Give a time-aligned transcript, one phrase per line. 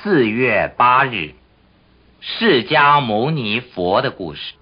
[0.00, 1.32] 四月八日，
[2.20, 4.54] 释迦牟尼佛的故事。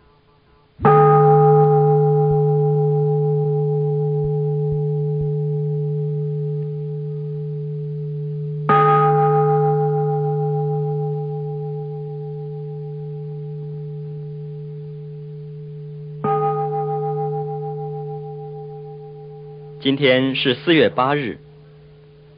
[19.83, 21.39] 今天是四月八日，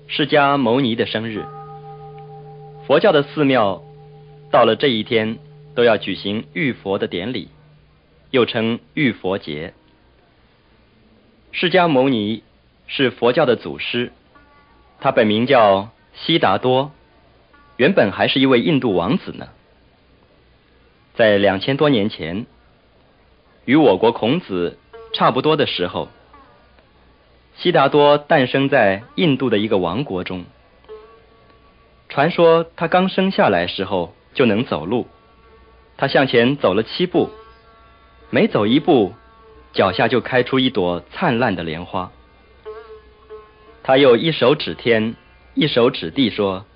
[0.09, 1.46] 释迦牟尼的生日。
[2.89, 3.82] 佛教的寺庙
[4.51, 5.37] 到了这一天
[5.74, 7.48] 都要举行浴佛的典礼，
[8.30, 9.74] 又称浴佛节。
[11.52, 12.43] 释迦牟尼
[12.87, 14.10] 是佛教的祖师，
[15.01, 16.91] 他本名叫悉达多，
[17.77, 19.48] 原本还是一位印度王子呢。
[21.15, 22.46] 在两千多年前，
[23.66, 24.79] 与我国孔子
[25.12, 26.09] 差不多的时候。
[27.55, 30.46] 悉达多诞生在印度的一个王国中。
[32.09, 35.07] 传说他刚生下来时候就能走路，
[35.97, 37.30] 他向前走了七步，
[38.30, 39.15] 每走一步，
[39.73, 42.10] 脚下就开出一朵灿烂的莲花。
[43.82, 45.15] 他又一手指天，
[45.55, 46.66] 一手指地，说：“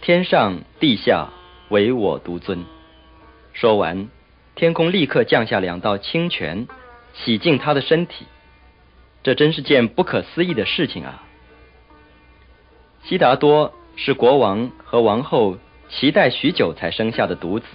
[0.00, 1.28] 天上地下，
[1.68, 2.64] 唯我独尊。”
[3.52, 4.08] 说完，
[4.54, 6.66] 天空立刻降下两道清泉，
[7.12, 8.26] 洗净他的身体。
[9.22, 11.22] 这真是件不可思议的事情啊！
[13.04, 15.56] 悉达多是国王和王后
[15.88, 17.66] 期待许久才生下的独子，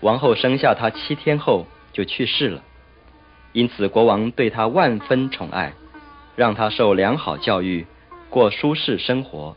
[0.00, 2.62] 王后生下他七天后就去世了，
[3.52, 5.72] 因此国王对他万分宠爱，
[6.36, 7.86] 让他受良好教育，
[8.28, 9.56] 过舒适生活。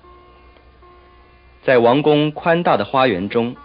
[1.64, 3.56] 在王宫宽大的花园中，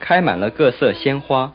[0.00, 1.52] 开满了各色鲜花，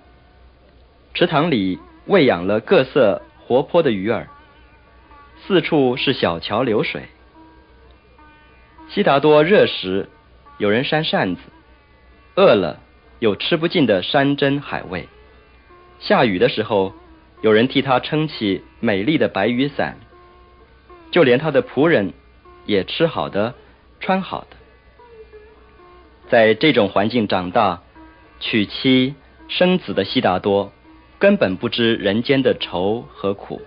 [1.14, 4.28] 池塘里喂养了各色活泼的鱼儿。
[5.46, 7.04] 四处是小桥流水。
[8.94, 10.10] 悉达多热时，
[10.58, 11.42] 有人扇扇子；
[12.36, 12.82] 饿了，
[13.20, 15.06] 有吃不尽的山珍海味；
[16.02, 16.94] 下雨的时候，
[17.42, 19.98] 有人替他撑起美丽的白雨伞。
[21.10, 22.12] 就连他的仆人
[22.66, 23.56] 也吃好的，
[24.02, 24.58] 穿好的。
[26.30, 27.82] 在这种环境长大、
[28.42, 29.16] 娶妻
[29.48, 30.74] 生子的悉达多，
[31.18, 33.62] 根本不知人间的愁和苦。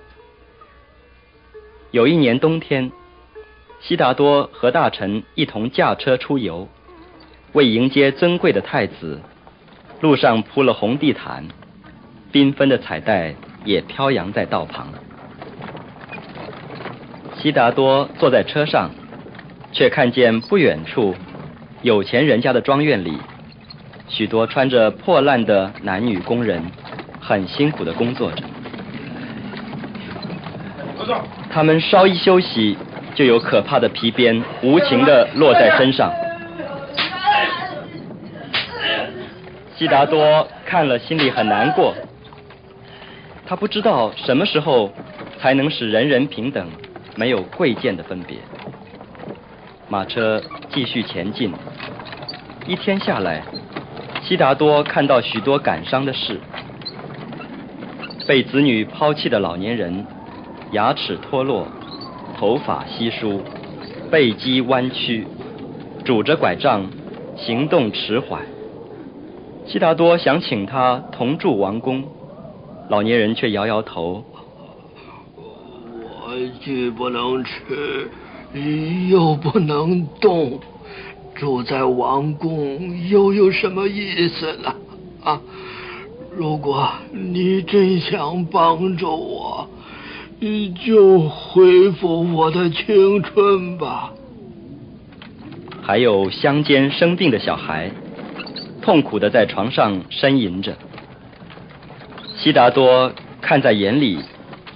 [1.92, 2.92] 有一年冬天，
[3.86, 6.66] 悉达多和大臣一同驾车出游，
[7.52, 9.20] 为迎接尊贵的太子，
[10.00, 11.46] 路上铺了红地毯，
[12.32, 14.88] 缤纷的彩带也飘扬在道旁。
[17.36, 18.90] 悉达多坐在车上，
[19.70, 21.14] 却看见不远处
[21.82, 23.18] 有钱人家的庄院里，
[24.08, 26.64] 许多穿着破烂的男女工人，
[27.20, 28.42] 很辛苦的工作着。
[31.50, 32.78] 他们稍一休息，
[33.14, 36.12] 就有可怕的皮鞭无情的落在身上。
[39.76, 41.94] 悉达多看了，心里很难过。
[43.47, 44.92] 他不知道什么时候
[45.38, 46.66] 才能使人人平等，
[47.16, 48.38] 没有贵贱的分别。
[49.88, 50.42] 马车
[50.72, 51.52] 继续前进，
[52.66, 53.42] 一天下来，
[54.22, 56.41] 悉达多看到许多感伤的事：
[58.26, 60.06] 被子女抛弃的老年人。
[60.72, 61.69] 牙齿脱落，
[62.36, 63.40] 头发稀疏，
[64.10, 65.26] 背肌弯曲，
[66.04, 66.86] 拄着拐杖，
[67.36, 68.42] 行动迟缓。
[69.66, 72.04] 悉达多想请他同住王宫，
[72.88, 74.24] 老年人却摇摇头。
[75.36, 78.10] 我既不能吃，
[79.08, 80.58] 又不能动，
[81.34, 84.74] 住在王宫又有什么意思呢？
[85.22, 85.40] 啊！
[86.36, 89.68] 如果你真想帮助我。
[90.40, 94.12] 你就恢复我的青春吧。
[95.82, 97.90] 还有乡间生病的小孩，
[98.82, 100.76] 痛苦的在床上呻吟着。
[102.36, 104.18] 悉达多看在眼里，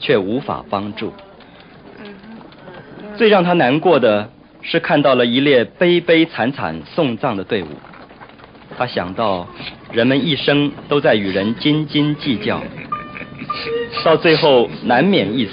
[0.01, 1.13] 却无法帮助。
[3.17, 4.31] 最让他难过的
[4.63, 7.69] 是看到了一列悲悲惨惨送葬的队伍。
[8.77, 9.49] 他想到
[9.93, 12.63] 人们一生都在与人斤斤计较。
[14.05, 15.53] 到最后难免一死，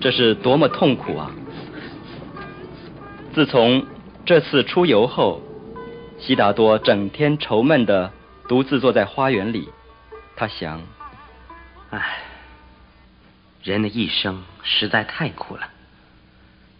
[0.00, 1.30] 这是多么痛苦啊！
[3.34, 3.86] 自从
[4.24, 5.40] 这次出游后，
[6.18, 8.12] 悉达多整天愁闷的
[8.48, 9.68] 独自坐在花园里。
[10.36, 10.82] 他想：
[11.90, 12.22] 唉，
[13.62, 15.68] 人的一生实在太苦了，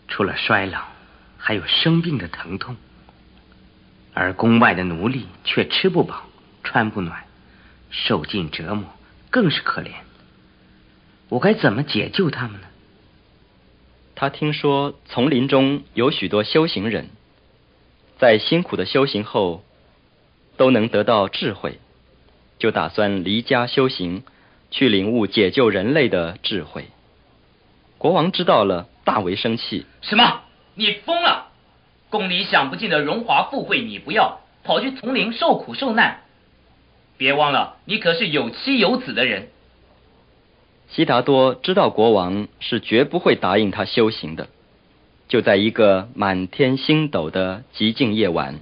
[0.09, 0.81] 除了衰老，
[1.39, 2.77] 还有生病的疼痛，
[4.15, 6.23] 而宫外的奴隶却吃不饱、
[6.65, 7.25] 穿不暖，
[7.91, 8.85] 受尽折磨，
[9.31, 9.91] 更是可怜。
[11.29, 12.67] 我该怎么解救他们呢？
[14.17, 17.09] 他听说丛林中有许多修行人，
[18.19, 19.65] 在辛苦的修行后
[20.56, 21.79] 都能得到智慧，
[22.59, 24.25] 就打算离家修行，
[24.71, 26.88] 去领悟解救人类的智慧。
[27.97, 29.87] 国王知道了，大为生气。
[30.03, 30.43] 什么？
[30.75, 31.47] 你疯了！
[32.11, 36.25] 宫里享不尽的荣华富贵你不要，跑去丛林受苦受难。
[37.21, 39.49] 别忘了，你可是有妻有子的人。
[40.89, 44.49] 悉达多知道国王是绝不会答应他修行的，
[45.29, 48.59] 就在一个满天星斗的寂静夜晚，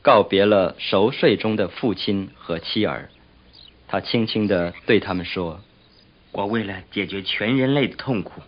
[0.00, 3.10] 告别了熟睡中的父亲和妻儿。
[3.86, 5.60] 他轻轻地对他们说
[6.32, 8.40] ：“我为了解决全人类的痛苦，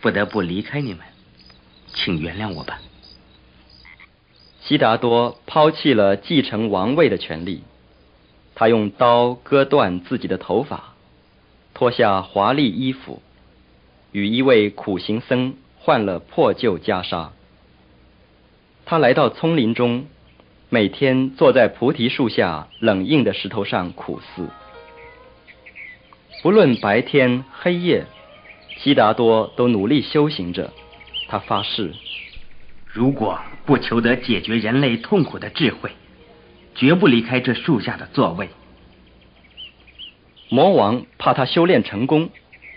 [0.00, 1.00] 不得不离开你们，
[1.92, 2.80] 请原谅我吧。”
[4.64, 7.62] 悉达多抛弃了继承王位的权利，
[8.54, 10.94] 他用刀割断自己的头发。
[11.74, 13.20] 脱下华丽衣服，
[14.12, 17.30] 与一位苦行僧换了破旧袈裟。
[18.86, 20.06] 他来到丛林中，
[20.68, 24.48] 每天坐在菩提树下冷硬的石头上苦思。
[26.42, 28.06] 不论白天黑夜，
[28.76, 30.72] 悉达多都努力修行着。
[31.26, 31.92] 他发誓，
[32.86, 35.90] 如果不求得解决人类痛苦的智慧，
[36.74, 38.48] 绝不离开这树下的座位。
[40.48, 42.30] 魔王怕他修炼成功，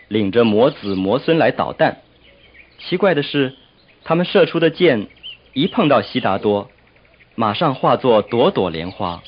[0.08, 1.98] 领着魔子魔孙来捣蛋。
[2.80, 3.56] 奇怪的是，
[4.04, 5.08] 他们射出的箭
[5.54, 6.70] 一碰到悉达多，
[7.36, 9.22] 马上化作朵朵莲花；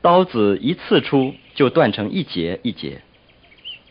[0.00, 3.02] 刀子一刺出，就断成一节一节。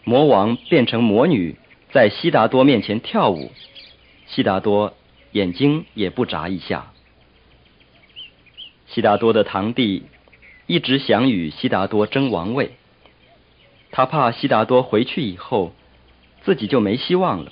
[0.04, 1.56] 魔王变成魔女，
[1.92, 3.52] 在悉达多面前跳舞，
[4.28, 4.94] 悉达多
[5.32, 6.92] 眼睛也不眨一下。
[8.96, 10.04] 悉达多的堂弟
[10.68, 12.72] 一直想与悉达多争王位。
[13.92, 15.74] 他怕悉达多回去以后，
[16.44, 17.52] 自己就没希望了，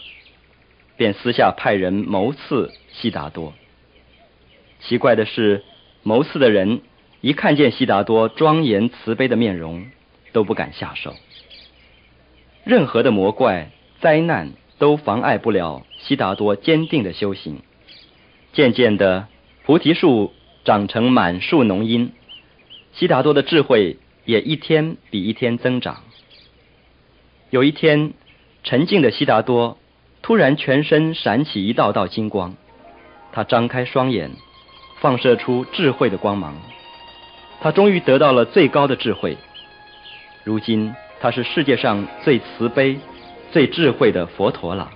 [0.95, 3.53] 便私下派人谋刺悉达多。
[4.79, 5.65] 奇怪的是，
[6.01, 6.79] 谋刺的人
[7.19, 9.87] 一看见悉达多庄严慈悲的面容，
[10.31, 11.13] 都不敢下手。
[12.63, 17.61] 任何的魔怪灾难都妨碍不了悉达多坚定的修行。
[18.53, 19.27] 渐渐的，
[19.65, 20.31] 菩提树
[20.65, 22.13] 长成满树浓荫，
[22.93, 26.03] 悉达多的智慧也一天比一天增长。
[27.49, 28.13] 有一天，
[28.63, 29.77] 沉静的悉达多
[30.21, 32.55] 突然全身闪起一道道金光，
[33.33, 34.31] 他张开双眼，
[35.01, 36.55] 放射出智慧的光芒。
[37.59, 39.37] 他终于得到了最高的智慧。
[40.45, 42.99] 如今，他是世界上最慈悲、
[43.51, 44.91] 最智慧的佛陀了。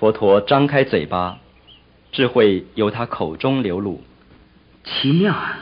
[0.00, 1.38] 佛陀张开嘴巴，
[2.10, 4.02] 智慧由他口中流露。
[4.84, 5.58] 奇妙啊，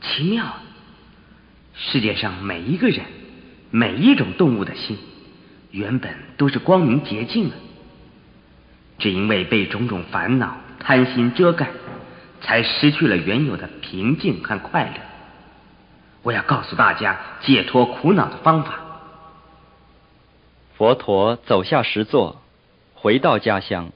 [0.00, 0.56] 奇妙！
[1.74, 3.04] 世界上每一个人。
[3.72, 4.96] 每一种动物的心，
[5.72, 7.56] 原本都是光明洁净的，
[8.96, 11.70] 只因为被种种烦恼、贪心遮盖，
[12.40, 15.00] 才失去了原有的平静和快乐。
[16.22, 18.78] 我要告诉大家解脱苦恼的方法。
[20.76, 22.40] 佛陀走下石座，
[22.94, 23.90] 回到家乡，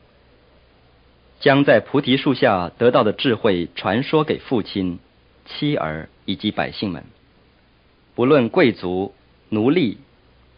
[1.41, 5.01] 将在菩提树下得到的智慧传说给父亲、
[5.47, 7.05] 妻儿以及百姓们，
[8.15, 9.15] 不论贵族。
[9.53, 9.99] 奴隶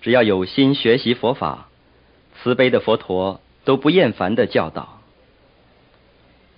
[0.02, 1.70] 只要有心学习佛法，
[2.36, 5.00] 慈悲的佛陀都不厌烦的教导。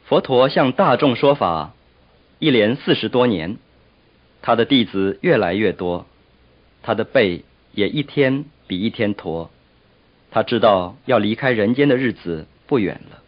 [0.07, 1.75] 佛陀向大众说法，
[2.41, 3.57] 一连四十多年，
[4.43, 6.07] 他的弟子越来越多，
[6.83, 9.49] 他的背也一天比一天驼。
[10.33, 13.23] 他知道要离开人间的日子不远了。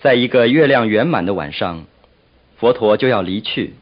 [0.00, 1.84] 在一个月亮圆满的晚上，
[2.56, 3.74] 佛陀就要离去，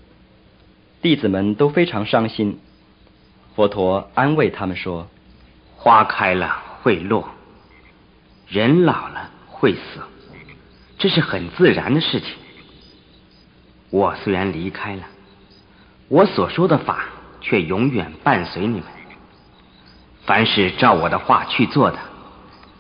[1.03, 2.59] 弟子们都非常伤心。
[3.55, 5.09] 佛陀安慰他们说
[5.77, 7.29] ：“花开了会落，
[8.49, 10.01] 人老了会死，
[10.97, 12.31] 这是很自然的事情。
[13.91, 15.03] 我虽然离开了，
[16.09, 17.11] 我所说的法
[17.43, 18.85] 却永远伴随你们。
[20.25, 21.99] 凡是照我的话去做的，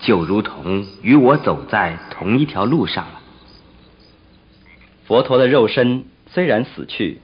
[0.00, 3.07] 就如同与我走在同一条路上。”
[5.06, 7.20] 佛陀的肉身虽然死去，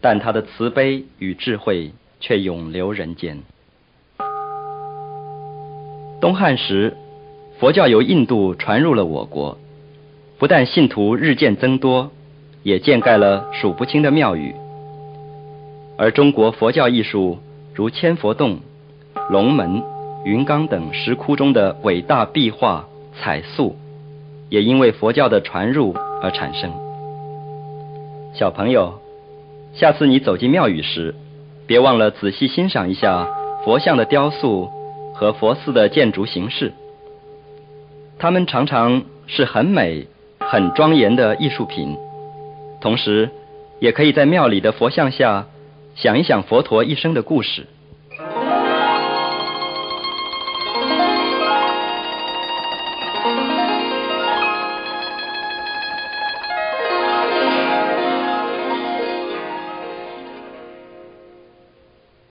[0.00, 1.92] 但他的慈悲与智慧。
[2.20, 3.42] 却永留人间。
[6.22, 6.96] 东汉时，
[7.58, 9.58] 佛教由印度传入了我国，
[10.38, 12.12] 不但信徒日渐增多，
[12.62, 14.54] 也建盖了数不清的庙宇。
[15.98, 17.40] 而中国佛教艺术，
[17.74, 18.60] 如千佛洞、
[19.28, 19.82] 龙门、
[20.24, 22.88] 云冈等石窟中的伟大壁画、
[23.20, 23.76] 彩塑，
[24.54, 25.92] 也因为佛教的传入
[26.22, 26.70] 而产生。
[28.34, 29.00] 小朋友，
[29.74, 31.12] 下次你走进庙宇时，
[31.66, 33.26] 别忘了仔细欣赏一下
[33.64, 34.70] 佛像的雕塑
[35.12, 36.72] 和佛寺的建筑形式，
[38.16, 40.06] 它们常常是很美、
[40.38, 41.96] 很庄严的艺术品，
[42.80, 43.30] 同时，
[43.80, 45.46] 也可以在庙里的佛像下
[45.96, 47.66] 想一想佛陀一生的故事。